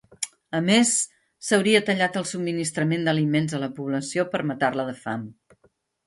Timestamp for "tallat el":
1.89-2.25